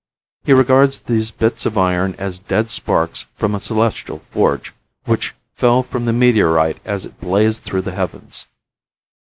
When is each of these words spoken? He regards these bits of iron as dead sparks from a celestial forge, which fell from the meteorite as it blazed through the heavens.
He 0.43 0.51
regards 0.51 1.01
these 1.01 1.29
bits 1.29 1.63
of 1.67 1.77
iron 1.77 2.15
as 2.17 2.39
dead 2.39 2.71
sparks 2.71 3.27
from 3.35 3.53
a 3.53 3.59
celestial 3.59 4.23
forge, 4.31 4.73
which 5.05 5.35
fell 5.53 5.83
from 5.83 6.05
the 6.05 6.11
meteorite 6.11 6.79
as 6.83 7.05
it 7.05 7.21
blazed 7.21 7.61
through 7.63 7.83
the 7.83 7.91
heavens. 7.91 8.47